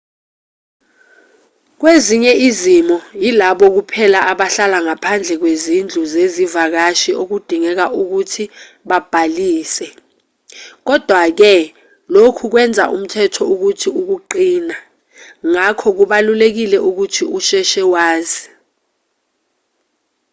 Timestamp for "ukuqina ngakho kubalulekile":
13.99-16.77